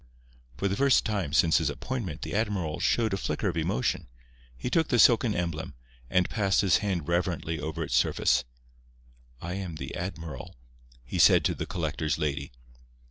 For 0.57 0.67
the 0.67 0.75
first 0.75 1.05
time 1.05 1.31
since 1.31 1.59
his 1.59 1.69
appointment 1.69 2.23
the 2.23 2.33
admiral 2.33 2.79
showed 2.79 3.13
a 3.13 3.17
flicker 3.17 3.49
of 3.49 3.55
emotion. 3.55 4.07
He 4.57 4.67
took 4.71 4.87
the 4.87 4.97
silken 4.97 5.35
emblem, 5.35 5.75
and 6.09 6.27
passed 6.27 6.61
his 6.61 6.77
hand 6.77 7.07
reverently 7.07 7.59
over 7.59 7.83
its 7.83 7.95
surface. 7.95 8.43
"I 9.43 9.53
am 9.53 9.75
the 9.75 9.93
admiral," 9.95 10.55
he 11.05 11.19
said 11.19 11.45
to 11.45 11.53
the 11.53 11.67
collector's 11.67 12.17
lady. 12.17 12.51